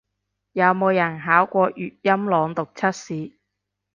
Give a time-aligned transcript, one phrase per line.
[0.53, 3.33] 有冇人考過粵音朗讀測試